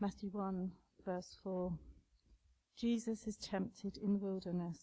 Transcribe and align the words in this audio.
Matthew 0.00 0.30
1, 0.30 0.70
verse 1.04 1.36
4. 1.42 1.72
Jesus 2.76 3.26
is 3.26 3.36
tempted 3.36 3.96
in 3.96 4.12
the 4.12 4.20
wilderness. 4.20 4.78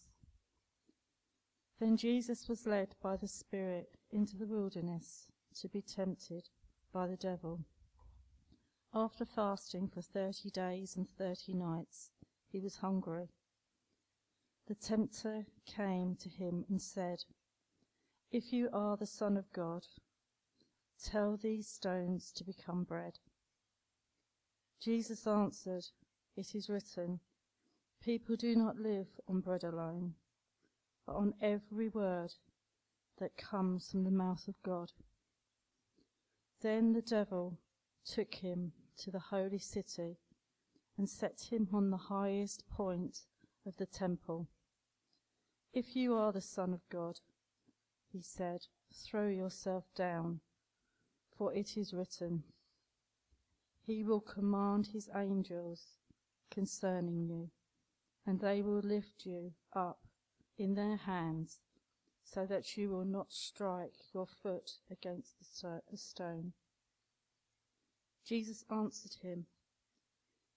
Then 1.80 1.96
Jesus 1.96 2.50
was 2.50 2.66
led 2.66 2.94
by 3.02 3.16
the 3.16 3.26
Spirit 3.26 3.96
into 4.10 4.36
the 4.36 4.46
wilderness 4.46 5.28
to 5.58 5.68
be 5.68 5.80
tempted 5.80 6.50
by 6.92 7.06
the 7.06 7.16
devil. 7.16 7.60
After 8.92 9.24
fasting 9.24 9.88
for 9.88 10.02
thirty 10.02 10.50
days 10.50 10.96
and 10.96 11.08
thirty 11.08 11.54
nights, 11.54 12.10
he 12.52 12.60
was 12.60 12.76
hungry. 12.76 13.30
The 14.68 14.74
tempter 14.74 15.46
came 15.64 16.16
to 16.16 16.28
him 16.28 16.66
and 16.68 16.82
said, 16.82 17.24
If 18.30 18.52
you 18.52 18.68
are 18.70 18.98
the 18.98 19.06
Son 19.06 19.38
of 19.38 19.50
God, 19.54 19.86
tell 21.02 21.38
these 21.38 21.68
stones 21.68 22.32
to 22.32 22.44
become 22.44 22.84
bread. 22.84 23.18
Jesus 24.80 25.26
answered, 25.26 25.86
It 26.36 26.54
is 26.54 26.68
written, 26.68 27.20
People 28.02 28.36
do 28.36 28.54
not 28.54 28.78
live 28.78 29.08
on 29.28 29.40
bread 29.40 29.64
alone, 29.64 30.14
but 31.06 31.16
on 31.16 31.34
every 31.40 31.88
word 31.88 32.34
that 33.18 33.36
comes 33.36 33.90
from 33.90 34.04
the 34.04 34.10
mouth 34.10 34.46
of 34.48 34.62
God. 34.62 34.92
Then 36.60 36.92
the 36.92 37.02
devil 37.02 37.58
took 38.04 38.34
him 38.34 38.72
to 38.98 39.10
the 39.10 39.18
holy 39.18 39.58
city 39.58 40.18
and 40.96 41.08
set 41.08 41.48
him 41.50 41.68
on 41.72 41.90
the 41.90 41.96
highest 41.96 42.68
point 42.68 43.20
of 43.66 43.76
the 43.76 43.86
temple. 43.86 44.48
If 45.72 45.94
you 45.94 46.14
are 46.14 46.32
the 46.32 46.40
Son 46.40 46.72
of 46.72 46.88
God, 46.90 47.20
he 48.12 48.22
said, 48.22 48.66
throw 48.94 49.28
yourself 49.28 49.84
down, 49.94 50.40
for 51.36 51.52
it 51.52 51.76
is 51.76 51.92
written, 51.92 52.44
He 53.86 54.02
will 54.02 54.20
command 54.20 54.88
his 54.88 55.08
angels 55.14 55.94
concerning 56.50 57.28
you, 57.28 57.50
and 58.26 58.40
they 58.40 58.60
will 58.60 58.80
lift 58.80 59.24
you 59.24 59.52
up 59.72 60.00
in 60.58 60.74
their 60.74 60.96
hands, 60.96 61.60
so 62.24 62.46
that 62.46 62.76
you 62.76 62.90
will 62.90 63.04
not 63.04 63.30
strike 63.30 63.94
your 64.12 64.26
foot 64.26 64.78
against 64.90 65.36
a 65.62 65.96
stone. 65.96 66.52
Jesus 68.24 68.64
answered 68.72 69.22
him, 69.22 69.46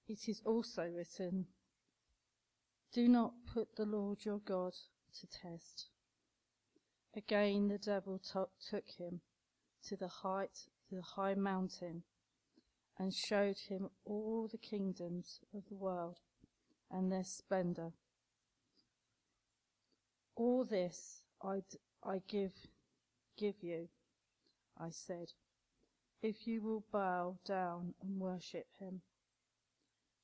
It 0.08 0.28
is 0.28 0.42
also 0.44 0.90
written, 0.90 1.46
Do 2.92 3.08
not 3.08 3.34
put 3.54 3.76
the 3.76 3.86
Lord 3.86 4.26
your 4.26 4.40
God 4.40 4.74
to 5.20 5.28
test. 5.28 5.90
Again 7.16 7.68
the 7.68 7.78
devil 7.78 8.20
took 8.20 8.90
him 8.98 9.22
to 9.88 9.96
the 9.96 10.08
height, 10.08 10.66
to 10.90 10.96
the 10.96 11.04
high 11.04 11.36
mountain, 11.36 12.02
and 13.00 13.14
showed 13.14 13.58
him 13.58 13.90
all 14.06 14.50
the 14.52 14.58
kingdoms 14.58 15.40
of 15.56 15.64
the 15.70 15.76
world 15.76 16.20
and 16.92 17.12
their 17.12 17.24
splendor. 17.24 17.94
All 20.36 20.66
this 20.66 21.24
I, 21.42 21.64
I 22.04 22.22
give, 22.28 22.52
give 23.38 23.56
you, 23.64 23.88
I 24.78 24.90
said, 24.90 25.32
if 26.22 26.46
you 26.46 26.62
will 26.62 26.84
bow 26.92 27.38
down 27.46 27.94
and 28.02 28.20
worship 28.20 28.68
him. 28.78 29.02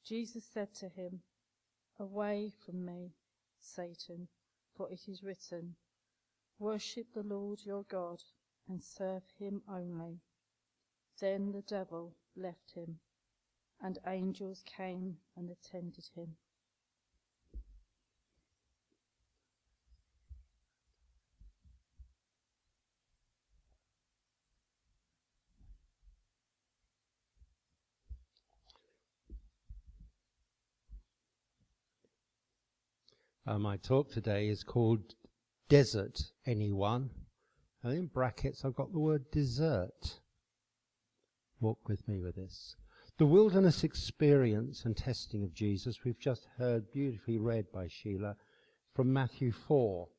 Jesus 0.05 0.43
said 0.53 0.73
to 0.75 0.89
him, 0.89 1.21
Away 1.97 2.51
from 2.65 2.85
me, 2.85 3.13
Satan, 3.59 4.27
for 4.75 4.91
it 4.91 5.07
is 5.07 5.23
written, 5.23 5.75
Worship 6.59 7.07
the 7.13 7.23
Lord 7.23 7.61
your 7.63 7.83
God 7.89 8.21
and 8.67 8.83
serve 8.83 9.23
him 9.39 9.61
only. 9.69 10.19
Then 11.19 11.53
the 11.53 11.61
devil 11.61 12.13
left 12.35 12.71
him, 12.73 12.99
and 13.81 13.97
angels 14.05 14.63
came 14.65 15.15
and 15.37 15.49
attended 15.49 16.09
him. 16.13 16.35
Uh, 33.47 33.59
my 33.59 33.77
talk 33.77 34.11
today 34.11 34.49
is 34.49 34.63
called 34.63 35.13
Desert 35.69 36.19
Anyone? 36.47 37.11
And 37.83 37.93
in 37.93 38.07
brackets, 38.07 38.65
I've 38.65 38.75
got 38.75 38.91
the 38.91 38.99
word 38.99 39.29
desert. 39.31 40.19
Walk 41.59 41.87
with 41.87 42.07
me 42.07 42.19
with 42.19 42.35
this. 42.35 42.75
The 43.17 43.25
wilderness 43.25 43.83
experience 43.83 44.83
and 44.83 44.95
testing 44.95 45.43
of 45.43 45.53
Jesus, 45.53 46.03
we've 46.03 46.19
just 46.19 46.47
heard 46.57 46.91
beautifully 46.91 47.37
read 47.37 47.71
by 47.71 47.87
Sheila 47.87 48.35
from 48.93 49.13
Matthew 49.13 49.51
4. 49.51 50.09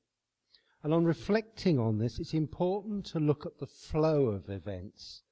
And 0.82 0.94
on 0.94 1.04
reflecting 1.04 1.78
on 1.78 1.98
this, 1.98 2.19
it's 2.19 2.32
important 2.32 3.04
to 3.06 3.20
look 3.20 3.44
at 3.44 3.58
the 3.58 3.66
flow 3.66 4.26
of 4.26 4.48
events, 4.48 5.22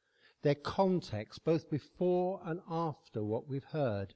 their 0.43 0.55
context, 0.55 1.45
both 1.45 1.71
before 1.71 2.41
and 2.45 2.61
after 2.71 3.25
what 3.25 3.49
we've 3.49 3.65
heard. 3.73 4.15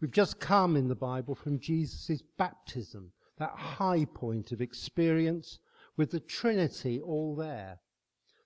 We've 0.00 0.10
just 0.10 0.40
come 0.40 0.76
in 0.76 0.88
the 0.88 0.94
Bible 0.94 1.34
from 1.34 1.60
Jesus' 1.60 2.22
baptism, 2.38 3.12
that 3.38 3.50
high 3.50 4.06
point 4.06 4.52
of 4.52 4.60
experience 4.60 5.58
with 5.96 6.10
the 6.10 6.20
Trinity 6.20 7.00
all 7.00 7.36
there. 7.36 7.80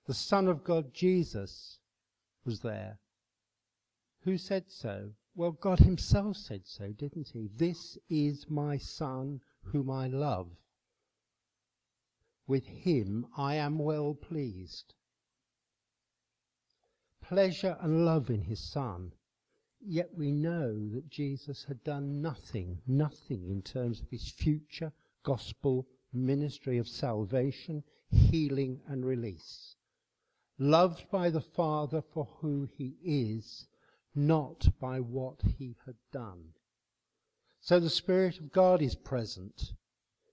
The 0.07 0.13
Son 0.13 0.47
of 0.47 0.63
God, 0.63 0.93
Jesus, 0.93 1.79
was 2.47 2.61
there. 2.61 2.97
Who 4.21 4.37
said 4.39 4.71
so? 4.71 5.11
Well, 5.35 5.51
God 5.51 5.79
Himself 5.79 6.37
said 6.37 6.65
so, 6.65 6.91
didn't 6.91 7.29
He? 7.29 7.49
This 7.55 7.99
is 8.09 8.49
my 8.49 8.77
Son 8.77 9.41
whom 9.61 9.91
I 9.91 10.07
love. 10.07 10.49
With 12.47 12.65
Him 12.65 13.27
I 13.37 13.55
am 13.55 13.77
well 13.77 14.15
pleased. 14.15 14.95
Pleasure 17.21 17.77
and 17.81 18.03
love 18.03 18.31
in 18.31 18.41
His 18.41 18.59
Son 18.59 19.11
Yet 19.85 20.15
we 20.15 20.31
know 20.31 20.89
that 20.89 21.07
Jesus 21.07 21.65
had 21.65 21.83
done 21.83 22.19
nothing, 22.21 22.81
nothing 22.87 23.47
in 23.47 23.61
terms 23.61 24.01
of 24.01 24.09
his 24.09 24.27
future 24.27 24.91
gospel 25.23 25.87
ministry 26.11 26.79
of 26.79 26.87
salvation, 26.87 27.83
healing, 28.09 28.81
and 28.87 29.05
release. 29.05 29.75
Loved 30.59 31.09
by 31.11 31.29
the 31.29 31.41
Father 31.41 32.01
for 32.01 32.27
who 32.39 32.67
he 32.77 32.95
is, 33.03 33.67
not 34.15 34.67
by 34.79 34.99
what 34.99 35.41
he 35.57 35.75
had 35.85 35.95
done. 36.11 36.53
So 37.61 37.79
the 37.79 37.89
Spirit 37.89 38.39
of 38.39 38.51
God 38.51 38.81
is 38.81 38.95
present, 38.95 39.73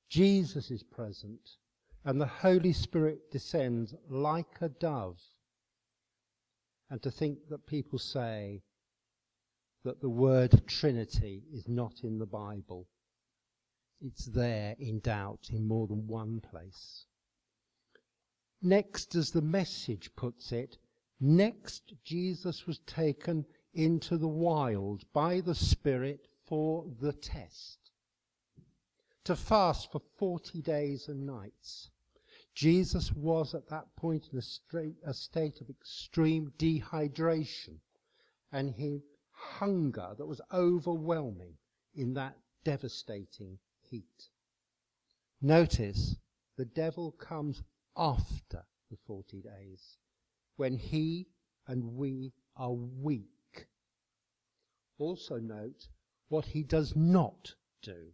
Jesus 0.09 0.71
is 0.71 0.83
present, 0.83 1.57
and 2.05 2.21
the 2.21 2.27
Holy 2.27 2.73
Spirit 2.73 3.31
descends 3.31 3.95
like 4.09 4.61
a 4.61 4.69
dove. 4.69 5.21
And 6.91 7.03
to 7.03 7.11
think 7.11 7.49
that 7.51 7.67
people 7.67 7.99
say, 7.99 8.63
that 9.85 10.01
the 10.01 10.09
word 10.09 10.67
Trinity 10.67 11.43
is 11.53 11.69
not 11.69 12.01
in 12.03 12.19
the 12.19 12.27
Bible. 12.27 12.89
It's 14.01 14.25
there 14.25 14.75
in 14.79 15.01
doubt 15.01 15.51
in 15.51 15.69
more 15.69 15.87
than 15.87 16.07
one 16.07 16.41
place. 16.41 17.05
Next, 18.67 19.15
as 19.15 19.31
the 19.31 19.43
message 19.43 20.17
puts 20.17 20.51
it, 20.51 20.79
next 21.21 21.93
Jesus 22.03 22.67
was 22.67 22.79
taken 22.87 23.45
into 23.75 24.17
the 24.17 24.27
wild 24.27 25.05
by 25.13 25.43
the 25.43 25.55
Spirit 25.55 26.27
for 26.47 26.87
the 26.99 27.13
test. 27.13 27.91
To 29.25 29.37
fast 29.37 29.93
for 29.93 30.01
40 30.19 30.63
days 30.63 31.09
and 31.09 31.27
nights. 31.27 31.91
Jesus 32.55 33.13
was 33.13 33.55
at 33.55 33.69
that 33.69 33.95
point 33.97 34.29
in 34.33 34.39
a, 34.39 34.43
straight, 34.43 34.97
a 35.05 35.13
state 35.13 35.61
of 35.61 35.69
extreme 35.69 36.51
dehydration 36.59 37.81
and 38.51 38.71
he 38.71 39.03
hunger 39.31 40.15
that 40.17 40.27
was 40.27 40.41
overwhelming 40.51 41.59
in 41.95 42.15
that 42.15 42.39
devastating 42.65 43.59
heat. 43.83 44.31
Notice 45.43 46.17
the 46.57 46.65
devil 46.65 47.13
comes 47.13 47.63
after 47.97 48.65
the 48.91 48.97
40 49.07 49.43
days 49.43 49.99
when 50.57 50.77
he 50.77 51.29
and 51.67 51.97
we 51.97 52.33
are 52.57 52.73
weak. 52.73 53.69
Also 54.99 55.39
note 55.39 55.89
what 56.29 56.47
he 56.47 56.63
does 56.63 56.95
not 56.95 57.55
do. 57.83 58.13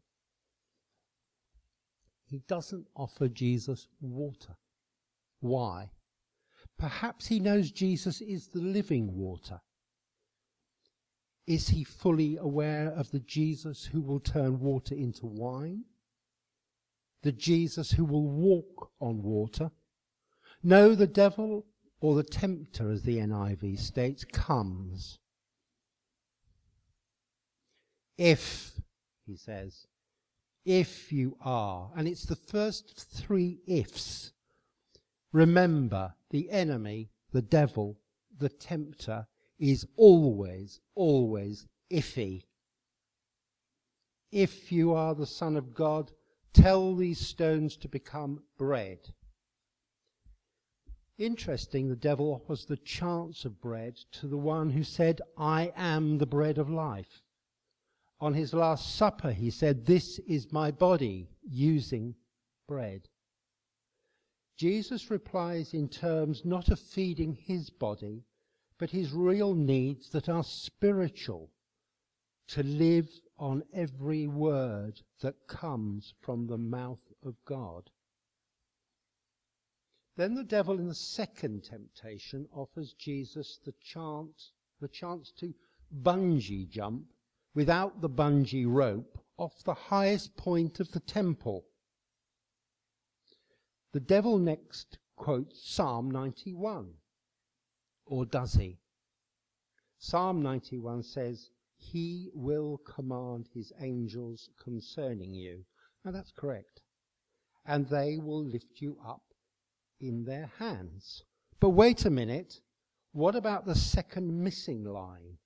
He 2.24 2.42
doesn't 2.46 2.86
offer 2.94 3.28
Jesus 3.28 3.88
water. 4.00 4.56
Why? 5.40 5.90
Perhaps 6.78 7.26
he 7.26 7.40
knows 7.40 7.70
Jesus 7.70 8.20
is 8.20 8.48
the 8.48 8.60
living 8.60 9.16
water 9.16 9.60
is 11.50 11.70
he 11.70 11.82
fully 11.82 12.36
aware 12.36 12.92
of 12.92 13.10
the 13.10 13.18
Jesus 13.18 13.86
who 13.86 14.00
will 14.00 14.20
turn 14.20 14.60
water 14.60 14.94
into 14.94 15.26
wine? 15.26 15.84
The 17.22 17.32
Jesus 17.32 17.92
who 17.92 18.04
will 18.04 18.28
walk 18.28 18.90
on 19.00 19.22
water? 19.22 19.70
No, 20.62 20.94
the 20.94 21.06
devil 21.06 21.66
or 22.00 22.14
the 22.14 22.22
tempter, 22.22 22.90
as 22.90 23.02
the 23.02 23.18
NIV 23.18 23.78
states, 23.78 24.24
comes. 24.24 25.18
If, 28.16 28.72
he 29.26 29.36
says, 29.36 29.86
if 30.64 31.12
you 31.12 31.36
are, 31.42 31.90
and 31.96 32.06
it's 32.06 32.24
the 32.24 32.36
first 32.36 32.94
three 32.96 33.58
ifs. 33.66 34.32
Remember, 35.32 36.14
the 36.30 36.50
enemy, 36.50 37.10
the 37.32 37.42
devil, 37.42 37.98
the 38.38 38.48
tempter, 38.48 39.26
is 39.58 39.86
always, 39.96 40.80
always 40.94 41.66
iffy. 41.92 42.44
If 44.32 44.72
you 44.72 44.94
are 44.94 45.14
the 45.14 45.26
Son 45.26 45.56
of 45.56 45.74
God, 45.74 46.12
tell 46.52 46.94
these 46.94 47.20
stones 47.20 47.76
to 47.78 47.88
become 47.88 48.42
bread. 48.58 48.98
Interesting, 51.18 51.88
the 51.88 51.96
devil 51.96 52.32
offers 52.32 52.64
the 52.64 52.78
chance 52.78 53.44
of 53.44 53.60
bread 53.60 53.98
to 54.12 54.26
the 54.26 54.38
one 54.38 54.70
who 54.70 54.82
said, 54.82 55.20
I 55.36 55.72
am 55.76 56.16
the 56.16 56.26
bread 56.26 56.56
of 56.56 56.70
life. 56.70 57.22
On 58.20 58.34
his 58.34 58.54
last 58.54 58.96
supper, 58.96 59.30
he 59.30 59.50
said, 59.50 59.84
This 59.84 60.18
is 60.20 60.52
my 60.52 60.70
body, 60.70 61.28
using 61.42 62.14
bread. 62.66 63.08
Jesus 64.56 65.10
replies 65.10 65.72
in 65.72 65.88
terms 65.88 66.44
not 66.44 66.68
of 66.68 66.78
feeding 66.78 67.34
his 67.34 67.70
body, 67.70 68.24
but 68.78 68.90
his 68.90 69.12
real 69.12 69.54
needs 69.54 70.10
that 70.10 70.28
are 70.28 70.44
spiritual, 70.44 71.50
to 72.48 72.62
live 72.62 73.08
on 73.40 73.64
every 73.72 74.26
word 74.26 75.00
that 75.22 75.46
comes 75.48 76.12
from 76.20 76.46
the 76.46 76.58
mouth 76.58 77.00
of 77.24 77.34
God. 77.46 77.90
Then 80.16 80.34
the 80.34 80.44
devil 80.44 80.78
in 80.78 80.86
the 80.86 80.94
second 80.94 81.64
temptation 81.64 82.46
offers 82.52 82.92
Jesus 82.92 83.58
the 83.64 83.72
chance, 83.82 84.52
the 84.78 84.88
chance 84.88 85.32
to 85.38 85.54
bungee 86.02 86.68
jump 86.68 87.06
without 87.54 88.02
the 88.02 88.10
bungee 88.10 88.66
rope 88.66 89.18
off 89.38 89.64
the 89.64 89.74
highest 89.74 90.36
point 90.36 90.78
of 90.78 90.92
the 90.92 91.00
temple. 91.00 91.64
The 93.92 94.00
devil 94.00 94.38
next 94.38 94.98
quotes 95.16 95.66
Psalm 95.66 96.10
91. 96.10 96.90
Or 98.04 98.26
does 98.26 98.52
he? 98.52 98.78
Psalm 99.98 100.42
91 100.42 101.02
says, 101.04 101.48
He 101.80 102.30
will 102.34 102.78
command 102.78 103.48
His 103.54 103.72
angels 103.80 104.50
concerning 104.62 105.32
you. 105.32 105.64
Now 106.04 106.12
that's 106.12 106.30
correct. 106.30 106.82
And 107.64 107.88
they 107.88 108.18
will 108.18 108.44
lift 108.44 108.80
you 108.80 108.98
up 109.04 109.22
in 109.98 110.24
their 110.24 110.50
hands. 110.58 111.24
But 111.58 111.70
wait 111.70 112.04
a 112.04 112.10
minute. 112.10 112.60
What 113.12 113.34
about 113.34 113.64
the 113.66 113.74
second 113.74 114.44
missing 114.44 114.84
line? 114.84 115.38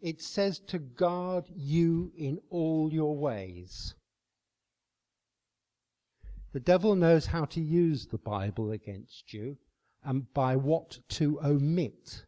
It 0.00 0.22
says 0.22 0.60
to 0.68 0.78
guard 0.78 1.44
you 1.54 2.12
in 2.16 2.38
all 2.48 2.92
your 2.92 3.16
ways. 3.16 3.94
The 6.52 6.60
devil 6.60 6.94
knows 6.94 7.26
how 7.26 7.44
to 7.46 7.60
use 7.60 8.06
the 8.06 8.18
Bible 8.18 8.70
against 8.70 9.32
you 9.32 9.58
and 10.02 10.32
by 10.32 10.56
what 10.56 11.00
to 11.10 11.40
omit. 11.44 12.24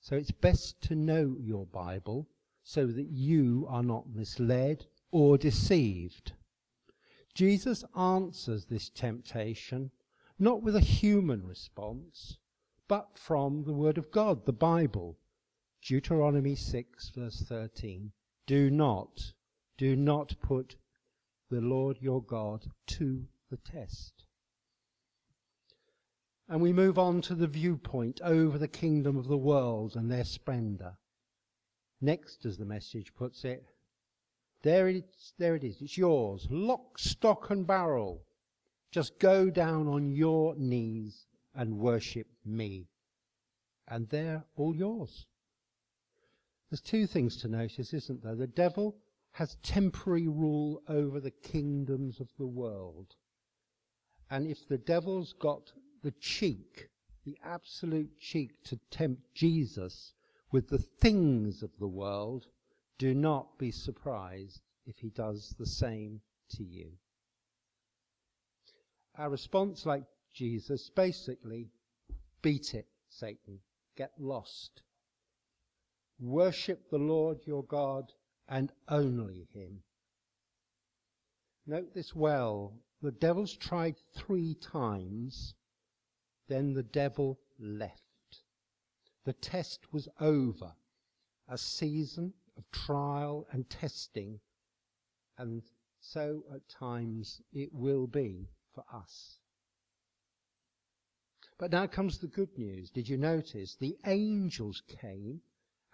So 0.00 0.16
it's 0.16 0.30
best 0.30 0.80
to 0.82 0.94
know 0.94 1.36
your 1.38 1.66
Bible 1.66 2.28
so 2.62 2.86
that 2.86 3.08
you 3.10 3.66
are 3.68 3.82
not 3.82 4.14
misled 4.14 4.86
or 5.10 5.36
deceived. 5.36 6.32
Jesus 7.34 7.84
answers 7.96 8.66
this 8.66 8.88
temptation 8.88 9.90
not 10.38 10.62
with 10.62 10.74
a 10.74 10.80
human 10.80 11.46
response, 11.46 12.38
but 12.88 13.16
from 13.16 13.64
the 13.64 13.72
Word 13.72 13.96
of 13.96 14.10
God, 14.10 14.44
the 14.44 14.52
Bible. 14.52 15.16
Deuteronomy 15.86 16.54
6, 16.54 17.10
verse 17.10 17.44
13. 17.48 18.12
Do 18.46 18.70
not, 18.70 19.32
do 19.76 19.94
not 19.94 20.34
put 20.42 20.76
the 21.50 21.60
Lord 21.60 21.98
your 22.00 22.22
God 22.22 22.66
to 22.88 23.26
the 23.50 23.56
test. 23.56 24.24
And 26.48 26.60
we 26.60 26.72
move 26.72 26.98
on 26.98 27.20
to 27.22 27.34
the 27.34 27.46
viewpoint 27.46 28.20
over 28.22 28.58
the 28.58 28.68
kingdom 28.68 29.16
of 29.16 29.28
the 29.28 29.36
world 29.36 29.94
and 29.94 30.10
their 30.10 30.24
splendor. 30.24 30.96
Next, 32.04 32.44
as 32.44 32.58
the 32.58 32.64
message 32.64 33.14
puts 33.14 33.44
it, 33.44 33.64
there 34.62 34.88
it, 34.88 34.96
is, 34.96 35.32
there 35.38 35.54
it 35.54 35.62
is. 35.62 35.80
It's 35.80 35.96
yours. 35.96 36.48
Lock, 36.50 36.98
stock, 36.98 37.50
and 37.50 37.64
barrel. 37.64 38.22
Just 38.90 39.20
go 39.20 39.50
down 39.50 39.86
on 39.86 40.10
your 40.10 40.56
knees 40.56 41.26
and 41.54 41.78
worship 41.78 42.26
me. 42.44 42.88
And 43.86 44.08
they're 44.08 44.44
all 44.56 44.74
yours. 44.74 45.26
There's 46.70 46.80
two 46.80 47.06
things 47.06 47.36
to 47.38 47.48
notice, 47.48 47.94
isn't 47.94 48.24
there? 48.24 48.34
The 48.34 48.48
devil 48.48 48.96
has 49.32 49.56
temporary 49.62 50.26
rule 50.26 50.82
over 50.88 51.20
the 51.20 51.30
kingdoms 51.30 52.18
of 52.18 52.28
the 52.36 52.46
world. 52.46 53.14
And 54.28 54.46
if 54.46 54.66
the 54.66 54.78
devil's 54.78 55.34
got 55.34 55.72
the 56.02 56.12
cheek, 56.12 56.88
the 57.24 57.38
absolute 57.44 58.18
cheek 58.18 58.64
to 58.64 58.78
tempt 58.90 59.34
Jesus 59.34 60.14
with 60.52 60.68
the 60.68 60.78
things 60.78 61.62
of 61.62 61.70
the 61.78 61.88
world, 61.88 62.46
do 62.98 63.14
not 63.14 63.58
be 63.58 63.70
surprised 63.70 64.60
if 64.86 64.98
he 64.98 65.08
does 65.08 65.54
the 65.58 65.66
same 65.66 66.20
to 66.50 66.62
you. 66.62 66.90
Our 69.16 69.30
response, 69.30 69.86
like 69.86 70.04
Jesus, 70.34 70.90
basically, 70.90 71.70
beat 72.42 72.74
it, 72.74 72.86
Satan. 73.08 73.60
Get 73.96 74.12
lost. 74.18 74.82
Worship 76.20 76.88
the 76.90 76.98
Lord 76.98 77.38
your 77.46 77.64
God 77.64 78.12
and 78.48 78.72
only 78.88 79.48
him. 79.52 79.82
Note 81.66 81.94
this 81.94 82.14
well. 82.14 82.74
The 83.00 83.10
devil's 83.10 83.56
tried 83.56 83.96
three 84.14 84.54
times, 84.54 85.54
then 86.48 86.72
the 86.72 86.82
devil 86.82 87.40
left. 87.58 88.11
The 89.24 89.32
test 89.32 89.92
was 89.92 90.08
over. 90.20 90.72
A 91.48 91.58
season 91.58 92.32
of 92.56 92.70
trial 92.70 93.46
and 93.50 93.68
testing, 93.68 94.40
and 95.38 95.62
so 96.00 96.44
at 96.54 96.68
times 96.68 97.40
it 97.52 97.72
will 97.72 98.06
be 98.06 98.48
for 98.74 98.84
us. 98.92 99.38
But 101.58 101.70
now 101.70 101.86
comes 101.86 102.18
the 102.18 102.26
good 102.26 102.56
news. 102.56 102.90
Did 102.90 103.08
you 103.08 103.16
notice? 103.16 103.76
The 103.76 103.96
angels 104.06 104.82
came 105.00 105.40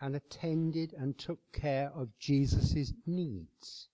and 0.00 0.14
attended 0.14 0.94
and 0.94 1.18
took 1.18 1.40
care 1.52 1.90
of 1.94 2.16
Jesus' 2.18 2.92
needs. 3.06 3.88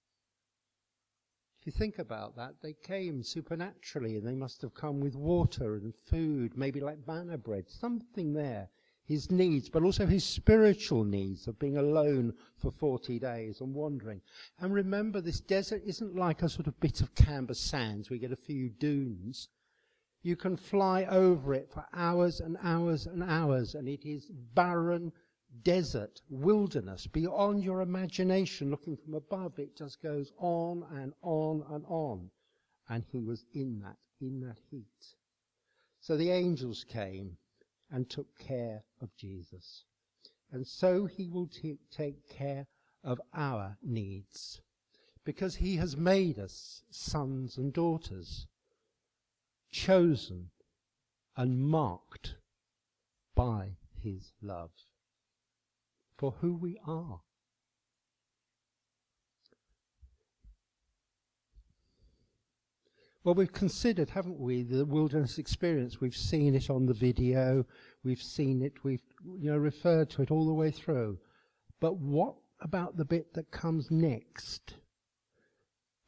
If 1.61 1.67
you 1.67 1.73
think 1.73 1.99
about 1.99 2.37
that, 2.37 2.57
they 2.63 2.75
came 2.75 3.23
supernaturally 3.23 4.17
and 4.17 4.27
they 4.27 4.35
must 4.35 4.61
have 4.63 4.75
come 4.75 5.01
with 5.01 5.17
water 5.17 5.77
and 5.77 5.95
food, 5.95 6.57
maybe 6.57 6.81
like 6.81 7.07
manna 7.07 7.39
bread, 7.39 7.71
something 7.71 8.35
there. 8.35 8.69
His 9.07 9.31
needs, 9.31 9.69
but 9.69 9.83
also 9.83 10.07
his 10.07 10.25
spiritual 10.25 11.05
needs 11.05 11.47
of 11.47 11.59
being 11.59 11.77
alone 11.77 12.33
for 12.57 12.71
40 12.71 13.19
days 13.19 13.61
and 13.61 13.75
wandering. 13.75 14.23
And 14.59 14.73
remember, 14.73 15.21
this 15.21 15.41
desert 15.41 15.83
isn't 15.85 16.17
like 16.17 16.43
a 16.43 16.49
sort 16.49 16.67
of 16.67 16.81
bit 16.81 17.03
of 17.03 17.15
Camber 17.15 17.53
Sands. 17.53 18.09
We 18.09 18.19
get 18.19 18.33
a 18.33 18.37
few 18.37 18.71
dunes. 18.71 19.49
You 20.23 20.37
can 20.37 20.57
fly 20.57 21.05
over 21.05 21.53
it 21.53 21.71
for 21.71 21.85
hours 21.93 22.41
and 22.41 22.57
hours 22.63 23.07
and 23.07 23.23
hours, 23.23 23.75
and 23.75 23.87
it 23.89 24.09
is 24.09 24.31
barren, 24.55 25.13
desert, 25.63 26.23
wilderness, 26.31 27.07
beyond 27.07 27.63
your 27.63 27.83
imagination 27.83 28.71
looking 28.71 28.97
from 28.97 29.13
above. 29.13 29.59
It 29.59 29.77
just 29.77 30.03
goes 30.03 30.33
on 30.39 30.83
and 30.91 31.13
on 31.21 31.63
and 31.71 31.85
on. 31.89 32.31
And 32.89 33.05
he 33.13 33.21
was 33.21 33.45
in 33.53 33.81
that, 33.81 33.97
in 34.19 34.41
that 34.41 34.59
heat. 34.71 35.15
So 36.01 36.17
the 36.17 36.31
angels 36.31 36.85
came 36.85 37.37
and 37.91 38.09
took 38.09 38.39
care 38.39 38.85
of 39.01 39.15
Jesus. 39.17 39.85
And 40.51 40.67
so 40.67 41.07
he 41.07 41.29
will 41.29 41.49
t- 41.49 41.79
take 41.91 42.29
care 42.29 42.67
of 43.03 43.21
our 43.35 43.77
needs 43.83 44.61
because 45.25 45.57
he 45.57 45.77
has 45.77 45.97
made 45.97 46.39
us 46.39 46.83
sons 46.91 47.57
and 47.57 47.73
daughters, 47.73 48.47
chosen 49.71 50.51
and 51.37 51.61
marked 51.61 52.37
by 53.35 53.77
his 54.01 54.33
love 54.41 54.71
for 56.17 56.37
who 56.41 56.55
we 56.55 56.79
are. 56.87 57.21
Well, 63.25 63.35
we've 63.35 63.53
considered, 63.53 64.11
haven't 64.11 64.39
we, 64.39 64.63
the 64.63 64.85
wilderness 64.85 65.39
experience. 65.39 65.99
We've 65.99 66.15
seen 66.17 66.55
it 66.55 66.69
on 66.69 66.85
the 66.85 66.93
video. 66.93 67.65
We've 68.05 68.23
seen 68.23 68.63
it. 68.63 68.85
We've, 68.85 69.03
you 69.39 69.51
know, 69.51 69.57
referred 69.57 70.11
to 70.11 70.23
it 70.23 70.31
all 70.31 70.47
the 70.47 70.53
way 70.53 70.71
through. 70.71 71.19
But 71.81 71.97
what 71.97 72.35
about 72.61 72.99
the 72.99 73.05
bit 73.07 73.33
that 73.33 73.51
comes 73.51 73.91
next? 73.91 74.75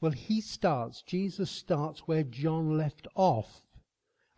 Well, 0.01 0.13
he 0.13 0.43
starts, 0.43 1.01
Jesus 1.01 1.51
starts 1.51 2.01
where 2.01 2.23
John 2.23 2.77
left 2.77 3.09
off. 3.15 3.63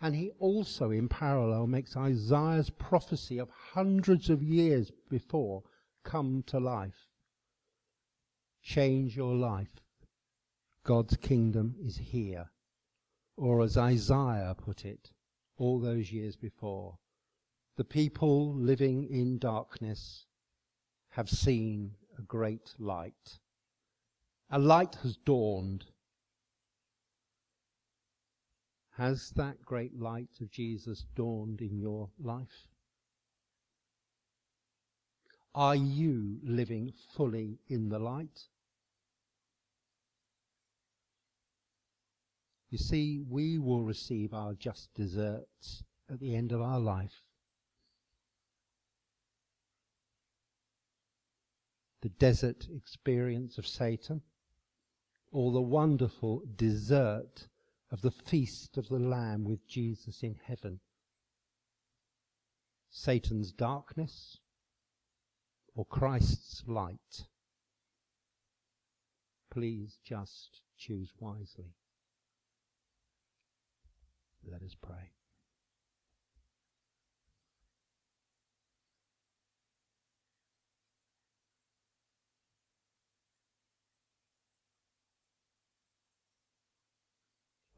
And 0.00 0.14
he 0.14 0.30
also, 0.38 0.92
in 0.92 1.08
parallel, 1.08 1.66
makes 1.66 1.96
Isaiah's 1.96 2.70
prophecy 2.70 3.38
of 3.38 3.50
hundreds 3.72 4.30
of 4.30 4.40
years 4.40 4.92
before 5.10 5.64
come 6.04 6.44
to 6.46 6.60
life. 6.60 7.08
change 8.62 9.16
your 9.16 9.34
life. 9.34 9.80
God's 10.84 11.16
kingdom 11.16 11.74
is 11.82 11.96
here. 11.96 12.50
Or 13.38 13.62
as 13.62 13.76
Isaiah 13.76 14.56
put 14.58 14.84
it 14.84 15.12
all 15.58 15.78
those 15.78 16.10
years 16.10 16.34
before, 16.34 16.98
the 17.76 17.84
people 17.84 18.52
living 18.52 19.04
in 19.08 19.38
darkness 19.38 20.26
have 21.10 21.30
seen 21.30 21.92
a 22.18 22.22
great 22.22 22.74
light. 22.80 23.38
A 24.50 24.58
light 24.58 24.96
has 25.04 25.16
dawned. 25.18 25.84
Has 28.96 29.30
that 29.36 29.64
great 29.64 29.96
light 29.96 30.40
of 30.40 30.50
Jesus 30.50 31.04
dawned 31.14 31.60
in 31.60 31.78
your 31.78 32.10
life? 32.18 32.66
Are 35.54 35.76
you 35.76 36.40
living 36.42 36.92
fully 37.14 37.60
in 37.68 37.88
the 37.88 38.00
light? 38.00 38.48
You 42.70 42.78
see, 42.78 43.18
we 43.18 43.58
will 43.58 43.82
receive 43.82 44.34
our 44.34 44.54
just 44.54 44.92
deserts 44.94 45.84
at 46.10 46.20
the 46.20 46.34
end 46.34 46.52
of 46.52 46.60
our 46.60 46.78
life. 46.78 47.22
The 52.02 52.10
desert 52.10 52.68
experience 52.74 53.58
of 53.58 53.66
Satan, 53.66 54.22
or 55.32 55.50
the 55.52 55.60
wonderful 55.60 56.42
desert 56.56 57.48
of 57.90 58.02
the 58.02 58.10
feast 58.10 58.76
of 58.76 58.88
the 58.88 58.98
Lamb 58.98 59.44
with 59.44 59.66
Jesus 59.66 60.22
in 60.22 60.36
heaven. 60.44 60.80
Satan's 62.90 63.52
darkness, 63.52 64.38
or 65.74 65.84
Christ's 65.84 66.64
light. 66.66 67.26
Please 69.50 69.98
just 70.04 70.60
choose 70.76 71.12
wisely. 71.18 71.74
Let 74.50 74.62
us 74.62 74.74
pray. 74.80 75.12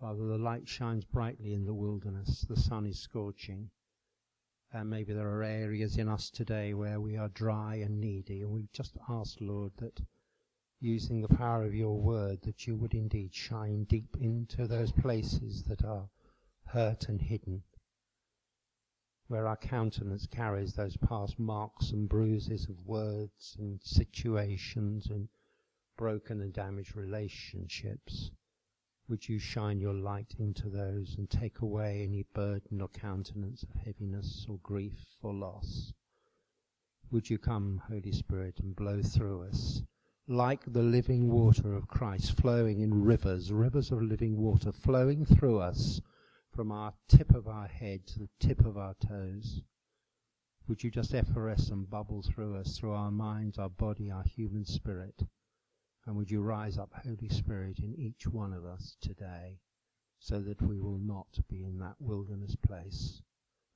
Father, 0.01 0.27
the 0.27 0.39
light 0.39 0.67
shines 0.67 1.05
brightly 1.05 1.53
in 1.53 1.67
the 1.67 1.75
wilderness. 1.75 2.47
The 2.49 2.57
sun 2.57 2.87
is 2.87 2.99
scorching. 2.99 3.69
And 4.73 4.89
maybe 4.89 5.13
there 5.13 5.29
are 5.29 5.43
areas 5.43 5.99
in 5.99 6.09
us 6.09 6.31
today 6.31 6.73
where 6.73 7.01
we 7.01 7.19
are 7.19 7.29
dry 7.29 7.75
and 7.75 8.01
needy. 8.01 8.41
And 8.41 8.51
we 8.51 8.69
just 8.73 8.97
ask, 9.11 9.37
Lord, 9.41 9.73
that 9.77 10.01
using 10.81 11.21
the 11.21 11.29
power 11.29 11.65
of 11.65 11.75
your 11.75 12.01
word, 12.01 12.41
that 12.43 12.67
you 12.67 12.77
would 12.77 12.95
indeed 12.95 13.35
shine 13.35 13.85
deep 13.85 14.17
into 14.19 14.67
those 14.67 14.91
places 14.91 15.65
that 15.65 15.85
are 15.85 16.09
hurt 16.73 17.09
and 17.09 17.21
hidden, 17.21 17.63
where 19.27 19.49
our 19.49 19.57
countenance 19.57 20.27
carries 20.27 20.75
those 20.75 20.97
past 20.97 21.37
marks 21.37 21.91
and 21.91 22.09
bruises 22.09 22.69
of 22.69 22.87
words 22.87 23.57
and 23.59 23.81
situations 23.83 25.07
and 25.11 25.29
broken 25.97 26.41
and 26.41 26.53
damaged 26.53 26.95
relationships. 26.95 28.31
Would 29.09 29.29
you 29.29 29.41
shine 29.41 29.81
your 29.81 29.95
light 29.95 30.37
into 30.39 30.69
those 30.69 31.17
and 31.19 31.29
take 31.29 31.61
away 31.61 32.05
any 32.05 32.25
burden 32.35 32.81
or 32.81 32.89
countenance 32.89 33.65
of 33.65 33.71
heaviness 33.85 34.47
or 34.49 34.59
grief 34.63 35.17
or 35.23 35.35
loss? 35.35 35.93
Would 37.11 37.29
you 37.29 37.39
come, 37.39 37.83
Holy 37.89 38.13
Spirit, 38.13 38.61
and 38.61 38.77
blow 38.77 39.03
through 39.03 39.43
us 39.43 39.83
like 40.29 40.73
the 40.73 40.83
living 40.85 41.29
water 41.29 41.75
of 41.75 41.89
Christ 41.89 42.41
flowing 42.41 42.79
in 42.79 43.03
rivers, 43.03 43.51
rivers 43.51 43.91
of 43.91 44.01
living 44.01 44.37
water 44.37 44.71
flowing 44.71 45.25
through 45.25 45.59
us 45.59 46.01
from 46.55 46.73
our 46.73 46.93
tip 47.09 47.35
of 47.35 47.47
our 47.49 47.67
head 47.67 48.07
to 48.09 48.19
the 48.19 48.29
tip 48.39 48.65
of 48.65 48.77
our 48.77 48.95
toes? 48.95 49.63
Would 50.69 50.85
you 50.85 50.91
just 50.91 51.15
effervesce 51.15 51.71
and 51.71 51.89
bubble 51.89 52.23
through 52.23 52.57
us, 52.57 52.79
through 52.79 52.93
our 52.93 53.11
minds, 53.11 53.59
our 53.59 53.69
body, 53.69 54.11
our 54.11 54.25
human 54.25 54.65
spirit? 54.65 55.23
And 56.07 56.17
would 56.17 56.31
you 56.31 56.43
rise 56.43 56.79
up, 56.79 56.93
Holy 57.05 57.29
Spirit, 57.29 57.79
in 57.81 57.95
each 57.95 58.27
one 58.27 58.53
of 58.53 58.65
us 58.65 58.97
today, 59.01 59.59
so 60.19 60.41
that 60.41 60.63
we 60.63 60.79
will 60.79 60.99
not 60.99 61.39
be 61.49 61.65
in 61.65 61.79
that 61.79 61.97
wilderness 61.99 62.57
place, 62.57 63.23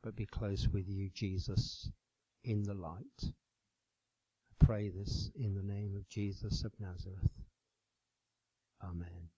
but 0.02 0.16
be 0.16 0.26
close 0.26 0.68
with 0.68 0.88
you, 0.88 1.10
Jesus, 1.10 1.90
in 2.42 2.62
the 2.62 2.74
light. 2.74 3.22
I 3.22 4.64
pray 4.64 4.88
this 4.88 5.30
in 5.34 5.54
the 5.54 5.62
name 5.62 5.94
of 5.96 6.08
Jesus 6.08 6.64
of 6.64 6.72
Nazareth. 6.78 7.30
Amen. 8.82 9.33